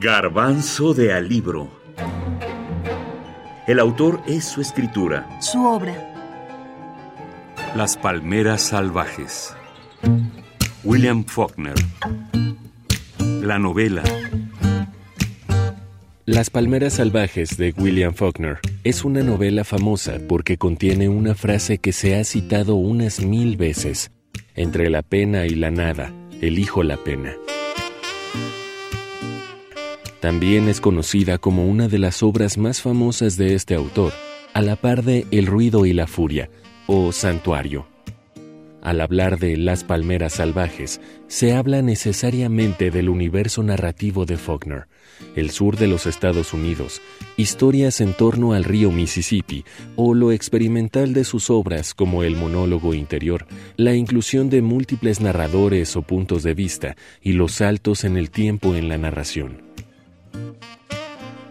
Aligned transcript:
Garbanzo 0.00 0.94
de 0.94 1.12
Alibro. 1.12 1.68
El 3.66 3.80
autor 3.80 4.22
es 4.28 4.44
su 4.44 4.60
escritura. 4.60 5.28
Su 5.40 5.66
obra. 5.66 5.92
Las 7.74 7.96
palmeras 7.96 8.62
salvajes. 8.62 9.56
William 10.84 11.24
Faulkner. 11.24 11.74
La 13.42 13.58
novela. 13.58 14.04
Las 16.26 16.50
palmeras 16.50 16.92
salvajes 16.92 17.56
de 17.56 17.74
William 17.76 18.14
Faulkner 18.14 18.60
es 18.84 19.04
una 19.04 19.24
novela 19.24 19.64
famosa 19.64 20.18
porque 20.28 20.58
contiene 20.58 21.08
una 21.08 21.34
frase 21.34 21.78
que 21.78 21.92
se 21.92 22.14
ha 22.14 22.22
citado 22.22 22.76
unas 22.76 23.20
mil 23.20 23.56
veces. 23.56 24.12
Entre 24.54 24.90
la 24.90 25.02
pena 25.02 25.46
y 25.46 25.56
la 25.56 25.72
nada, 25.72 26.12
elijo 26.40 26.84
la 26.84 26.98
pena. 26.98 27.32
También 30.20 30.68
es 30.68 30.80
conocida 30.80 31.38
como 31.38 31.66
una 31.66 31.86
de 31.86 31.98
las 31.98 32.24
obras 32.24 32.58
más 32.58 32.82
famosas 32.82 33.36
de 33.36 33.54
este 33.54 33.76
autor, 33.76 34.12
a 34.52 34.62
la 34.62 34.74
par 34.74 35.04
de 35.04 35.26
El 35.30 35.46
ruido 35.46 35.86
y 35.86 35.92
la 35.92 36.08
furia, 36.08 36.50
o 36.88 37.12
Santuario. 37.12 37.86
Al 38.82 39.00
hablar 39.00 39.38
de 39.38 39.56
Las 39.56 39.84
Palmeras 39.84 40.34
Salvajes, 40.34 41.00
se 41.28 41.54
habla 41.54 41.82
necesariamente 41.82 42.90
del 42.90 43.08
universo 43.08 43.62
narrativo 43.62 44.24
de 44.24 44.36
Faulkner, 44.36 44.86
el 45.36 45.50
sur 45.50 45.76
de 45.76 45.86
los 45.86 46.06
Estados 46.06 46.52
Unidos, 46.52 47.00
historias 47.36 48.00
en 48.00 48.12
torno 48.12 48.54
al 48.54 48.64
río 48.64 48.90
Mississippi 48.90 49.64
o 49.94 50.14
lo 50.14 50.32
experimental 50.32 51.12
de 51.12 51.24
sus 51.24 51.50
obras 51.50 51.92
como 51.94 52.22
el 52.22 52.34
monólogo 52.34 52.94
interior, 52.94 53.46
la 53.76 53.94
inclusión 53.94 54.48
de 54.48 54.62
múltiples 54.62 55.20
narradores 55.20 55.94
o 55.94 56.02
puntos 56.02 56.42
de 56.42 56.54
vista 56.54 56.96
y 57.20 57.32
los 57.32 57.52
saltos 57.52 58.04
en 58.04 58.16
el 58.16 58.30
tiempo 58.30 58.74
en 58.74 58.88
la 58.88 58.98
narración. 58.98 59.67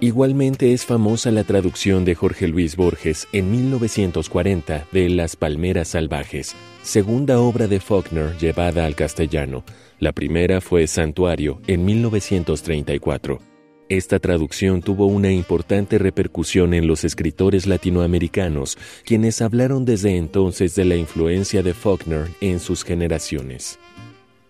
Igualmente 0.00 0.74
es 0.74 0.84
famosa 0.84 1.30
la 1.30 1.42
traducción 1.42 2.04
de 2.04 2.14
Jorge 2.14 2.48
Luis 2.48 2.76
Borges 2.76 3.26
en 3.32 3.50
1940 3.50 4.86
de 4.92 5.08
Las 5.08 5.36
Palmeras 5.36 5.88
Salvajes, 5.88 6.54
segunda 6.82 7.40
obra 7.40 7.66
de 7.66 7.80
Faulkner 7.80 8.36
llevada 8.36 8.84
al 8.84 8.94
castellano. 8.94 9.64
La 9.98 10.12
primera 10.12 10.60
fue 10.60 10.86
Santuario 10.86 11.62
en 11.66 11.86
1934. 11.86 13.40
Esta 13.88 14.18
traducción 14.18 14.82
tuvo 14.82 15.06
una 15.06 15.32
importante 15.32 15.96
repercusión 15.96 16.74
en 16.74 16.86
los 16.86 17.04
escritores 17.04 17.66
latinoamericanos, 17.66 18.76
quienes 19.04 19.40
hablaron 19.40 19.86
desde 19.86 20.16
entonces 20.16 20.74
de 20.74 20.84
la 20.84 20.96
influencia 20.96 21.62
de 21.62 21.72
Faulkner 21.72 22.28
en 22.42 22.60
sus 22.60 22.84
generaciones. 22.84 23.78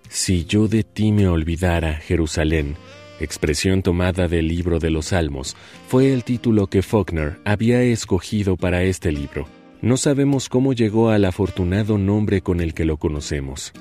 Si 0.08 0.44
yo 0.44 0.68
de 0.68 0.82
ti 0.82 1.12
me 1.12 1.28
olvidara, 1.28 1.94
Jerusalén, 1.94 2.76
expresión 3.20 3.82
tomada 3.82 4.28
del 4.28 4.48
libro 4.48 4.78
de 4.78 4.90
los 4.90 5.06
Salmos, 5.06 5.56
fue 5.88 6.12
el 6.12 6.24
título 6.24 6.66
que 6.66 6.82
Faulkner 6.82 7.38
había 7.44 7.82
escogido 7.82 8.56
para 8.56 8.82
este 8.82 9.12
libro. 9.12 9.46
No 9.82 9.96
sabemos 9.96 10.48
cómo 10.48 10.72
llegó 10.72 11.10
al 11.10 11.24
afortunado 11.24 11.98
nombre 11.98 12.40
con 12.40 12.60
el 12.60 12.74
que 12.74 12.84
lo 12.84 12.96
conocemos. 12.96 13.72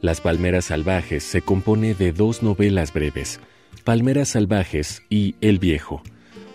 Las 0.00 0.20
Palmeras 0.20 0.66
Salvajes 0.66 1.22
se 1.22 1.42
compone 1.42 1.94
de 1.94 2.12
dos 2.12 2.42
novelas 2.42 2.92
breves, 2.92 3.38
Palmeras 3.84 4.30
Salvajes 4.30 5.02
y 5.10 5.34
El 5.40 5.58
Viejo. 5.58 6.02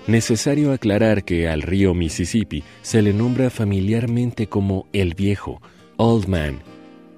Necesario 0.08 0.72
aclarar 0.72 1.24
que 1.24 1.48
al 1.48 1.62
río 1.62 1.94
Mississippi 1.94 2.64
se 2.82 3.02
le 3.02 3.14
nombra 3.14 3.50
familiarmente 3.50 4.48
como 4.48 4.88
El 4.94 5.14
Viejo, 5.14 5.62
Old 5.98 6.28
Man, 6.28 6.60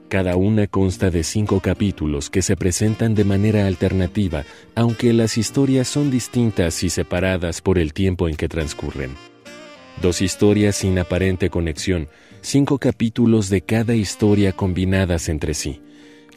cada 0.10 0.36
una 0.36 0.68
consta 0.68 1.10
de 1.10 1.24
cinco 1.24 1.60
capítulos 1.60 2.30
que 2.30 2.42
se 2.42 2.56
presentan 2.56 3.14
de 3.14 3.26
manera 3.26 3.68
alternativa, 3.68 4.46
aunque 4.76 5.12
las 5.14 5.38
historias 5.38 5.88
son 5.88 6.10
distintas 6.10 6.84
y 6.84 6.90
separadas 6.90 7.62
por 7.62 7.78
el 7.78 7.94
tiempo 7.94 8.30
en 8.30 8.36
que 8.36 8.48
transcurren. 8.48 9.12
Dos 10.02 10.22
historias 10.22 10.76
sin 10.76 10.98
aparente 11.00 11.50
conexión, 11.50 12.08
cinco 12.42 12.78
capítulos 12.78 13.50
de 13.50 13.62
cada 13.62 13.96
historia 13.96 14.54
combinadas 14.54 15.28
entre 15.28 15.54
sí. 15.54 15.82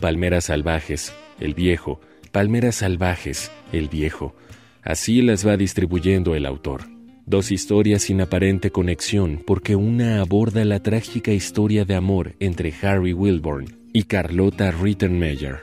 Palmeras 0.01 0.45
salvajes, 0.47 1.13
el 1.39 1.55
viejo, 1.55 2.01
palmeras 2.33 2.77
salvajes, 2.77 3.53
el 3.73 3.89
viejo. 3.89 4.35
Así 4.83 5.21
las 5.21 5.47
va 5.47 5.57
distribuyendo 5.57 6.35
el 6.35 6.47
autor. 6.47 7.00
Dos 7.27 7.53
historias 7.53 8.03
sin 8.03 8.21
aparente 8.21 8.71
conexión 8.71 9.43
porque 9.47 9.77
una 9.77 10.21
aborda 10.21 10.65
la 10.65 10.83
trágica 10.83 11.33
historia 11.33 11.85
de 11.85 11.95
amor 11.95 12.35
entre 12.41 12.75
Harry 12.83 13.13
Wilborn 13.13 13.67
y 13.93 14.05
Carlota 14.05 14.71
Rittenmeyer. 14.71 15.61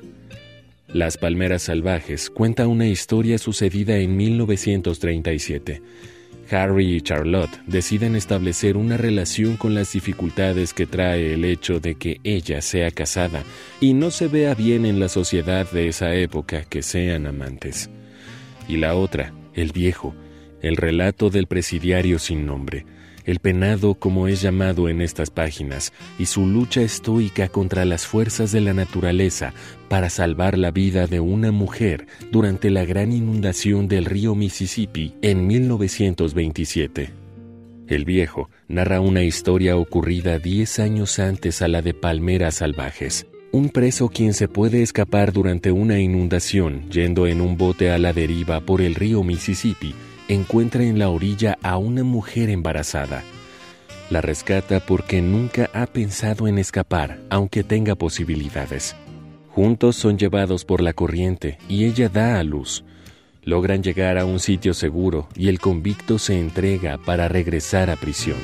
Las 0.88 1.18
Palmeras 1.18 1.64
Salvajes 1.64 2.30
cuenta 2.30 2.68
una 2.68 2.88
historia 2.88 3.38
sucedida 3.38 3.98
en 3.98 4.16
1937. 4.16 5.82
Harry 6.50 6.96
y 6.96 7.02
Charlotte 7.02 7.60
deciden 7.66 8.16
establecer 8.16 8.78
una 8.78 8.96
relación 8.96 9.58
con 9.58 9.76
las 9.76 9.92
dificultades 9.92 10.74
que 10.74 10.86
trae 10.86 11.34
el 11.34 11.44
hecho 11.44 11.82
de 11.82 11.96
que 11.96 12.22
ella 12.24 12.62
sea 12.62 12.90
casada 12.92 13.44
y 13.82 13.94
no 13.94 14.12
se 14.12 14.30
vea 14.30 14.56
bien 14.56 14.86
en 14.86 15.00
la 15.02 15.10
sociedad 15.10 15.70
de 15.72 15.90
esa 15.90 16.16
época 16.16 16.64
que 16.64 16.82
sean 16.82 17.28
amantes. 17.28 17.90
Y 18.70 18.78
la 18.78 18.96
otra, 18.96 19.34
el 19.54 19.74
viejo, 19.74 20.16
el 20.62 20.78
relato 20.78 21.30
del 21.30 21.48
presidiario 21.48 22.20
sin 22.20 22.46
nombre, 22.46 22.86
el 23.28 23.40
penado 23.40 23.94
como 23.96 24.30
es 24.30 24.42
llamado 24.42 24.88
en 24.88 25.02
estas 25.02 25.30
páginas, 25.30 25.92
y 26.18 26.26
su 26.26 26.48
lucha 26.48 26.82
estoica 26.82 27.50
contra 27.50 27.84
las 27.84 28.08
fuerzas 28.08 28.54
de 28.54 28.62
la 28.62 28.74
naturaleza 28.74 29.54
para 29.90 30.10
salvar 30.10 30.58
la 30.58 30.72
vida 30.72 31.08
de 31.08 31.20
una 31.20 31.52
mujer 31.52 32.08
durante 32.32 32.70
la 32.70 32.86
gran 32.86 33.12
inundación 33.12 33.90
del 33.90 34.06
río 34.06 34.34
Mississippi 34.34 35.14
en 35.22 35.46
1927. 35.46 37.10
El 37.88 38.06
viejo 38.06 38.50
narra 38.68 39.02
una 39.02 39.24
historia 39.24 39.78
ocurrida 39.78 40.40
diez 40.40 40.80
años 40.80 41.20
antes 41.20 41.62
a 41.62 41.68
la 41.68 41.82
de 41.82 41.94
Palmeras 41.94 42.56
Salvajes. 42.56 43.28
Un 43.52 43.70
preso 43.70 44.10
quien 44.10 44.34
se 44.34 44.48
puede 44.48 44.84
escapar 44.84 45.32
durante 45.32 45.72
una 45.72 46.00
inundación 46.00 46.90
yendo 46.90 47.28
en 47.28 47.42
un 47.42 47.58
bote 47.58 47.92
a 47.92 47.98
la 47.98 48.12
deriva 48.12 48.60
por 48.62 48.82
el 48.82 48.96
río 48.96 49.24
Mississippi 49.24 49.94
encuentra 50.28 50.84
en 50.84 51.00
la 51.00 51.10
orilla 51.10 51.58
a 51.64 51.78
una 51.78 52.04
mujer 52.04 52.50
embarazada. 52.50 53.24
La 54.10 54.22
rescata 54.22 54.80
porque 54.80 55.22
nunca 55.22 55.70
ha 55.74 55.86
pensado 55.86 56.48
en 56.48 56.58
escapar, 56.58 57.20
aunque 57.30 57.64
tenga 57.64 57.96
posibilidades. 57.96 58.96
Juntos 59.50 59.96
son 59.96 60.18
llevados 60.18 60.66
por 60.66 60.82
la 60.82 60.94
corriente 60.94 61.58
y 61.68 61.86
ella 61.86 62.10
da 62.10 62.40
a 62.40 62.44
luz. 62.44 62.84
Logran 63.44 63.82
llegar 63.82 64.18
a 64.18 64.26
un 64.26 64.40
sitio 64.40 64.74
seguro 64.74 65.28
y 65.36 65.50
el 65.50 65.60
convicto 65.60 66.20
se 66.20 66.40
entrega 66.40 66.98
para 66.98 67.28
regresar 67.28 67.90
a 67.90 67.96
prisión. 67.96 68.38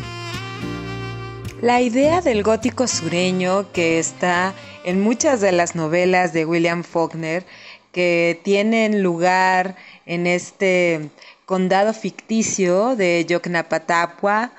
La 1.62 1.82
idea 1.82 2.20
del 2.20 2.44
gótico 2.44 2.88
sureño 2.88 3.72
que 3.72 4.00
está 4.00 4.54
en 4.84 5.02
muchas 5.02 5.40
de 5.40 5.54
las 5.54 5.76
novelas 5.76 6.34
de 6.34 6.46
William 6.46 6.84
Faulkner 6.84 7.46
que 7.94 8.42
tienen 8.44 9.02
lugar 9.02 9.78
en 10.06 10.28
este 10.28 11.10
condado 11.46 11.94
ficticio 11.94 12.96
de 12.96 13.26
Yoknapatapua, 13.26 14.52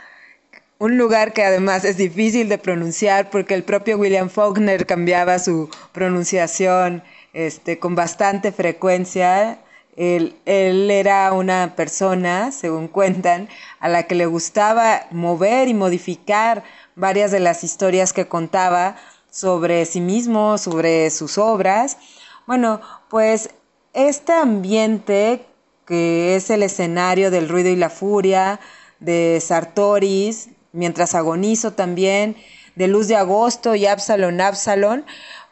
un 0.79 0.99
lugar 0.99 1.33
que 1.33 1.45
además 1.45 1.85
es 1.85 1.97
difícil 1.97 2.49
de 2.49 2.59
pronunciar 2.59 3.31
porque 3.31 3.55
el 3.55 3.63
propio 3.63 3.97
William 3.97 4.29
Faulkner 4.29 4.87
cambiaba 4.87 5.39
su 5.39 5.71
pronunciación 5.93 7.03
este, 7.33 7.79
con 7.79 7.95
bastante 7.95 8.53
frecuencia. 8.53 9.61
Él, 9.97 10.37
él, 10.45 10.91
era 10.91 11.33
una 11.33 11.75
persona, 11.77 12.51
según 12.51 12.89
cuentan, 12.89 13.49
a 13.79 13.89
la 13.89 14.03
que 14.03 14.17
le 14.17 14.27
gustaba 14.27 15.07
mover 15.13 15.69
y 15.69 15.75
modificar 15.75 16.65
varias 16.97 17.31
de 17.31 17.41
las 17.41 17.63
historias 17.63 18.13
que 18.13 18.27
contaba 18.27 18.97
sobre 19.31 19.87
sí 19.87 20.01
mismo, 20.01 20.59
sobre 20.59 21.11
sus 21.11 21.39
obras. 21.39 21.97
Bueno, 22.47 22.81
pues 23.09 23.51
este 23.93 24.33
ambiente 24.33 25.47
que 25.87 26.37
es 26.37 26.51
el 26.51 26.63
escenario 26.63 27.31
del 27.31 27.49
ruido 27.49 27.71
y 27.71 27.77
la 27.77 27.91
furia, 27.91 28.61
de 29.01 29.41
Sartoris, 29.41 30.49
mientras 30.73 31.15
agonizo 31.15 31.73
también, 31.73 32.37
de 32.75 32.89
Luz 32.89 33.09
de 33.09 33.17
Agosto 33.17 33.75
y 33.75 33.87
Absalón, 33.87 34.41
Absalón. 34.41 35.05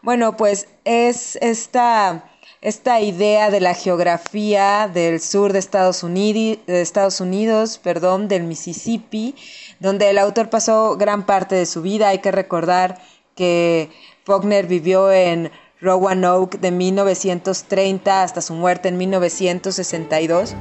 Bueno, 0.03 0.37
pues 0.37 0.69
es 0.85 1.37
esta, 1.41 2.25
esta 2.61 3.01
idea 3.01 3.51
de 3.51 3.61
la 3.61 3.75
geografía 3.75 4.91
del 4.93 5.21
sur 5.21 5.53
de 5.53 5.61
Estados, 5.61 6.03
Unidos, 6.03 6.59
de 6.67 6.81
Estados 6.81 7.21
Unidos, 7.21 7.79
perdón, 7.79 8.29
del 8.29 8.43
Mississippi, 8.45 9.37
donde 9.79 10.11
el 10.11 10.19
autor 10.19 10.51
pasó 10.51 10.97
gran 10.97 11.25
parte 11.27 11.55
de 11.55 11.67
su 11.67 11.83
vida. 11.83 12.09
Hay 12.09 12.19
que 12.19 12.33
recordar 12.33 13.01
que 13.37 13.91
Faulkner 14.25 14.67
vivió 14.67 15.13
en 15.13 15.51
Roanoke 15.83 16.59
de 16.59 16.71
1930 16.71 18.23
hasta 18.23 18.41
su 18.41 18.55
muerte 18.55 18.89
en 18.89 18.97
1962. 18.99 20.55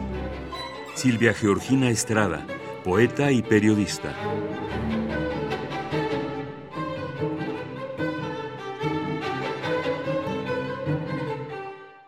Silvia 0.95 1.33
Georgina 1.35 1.91
Estrada, 1.91 2.45
poeta 2.83 3.31
y 3.31 3.43
periodista. 3.43 4.15